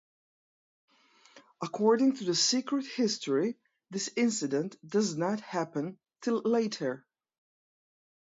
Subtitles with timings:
[1.61, 3.59] According to the Secret History,
[3.91, 7.05] this incident does not happen till later.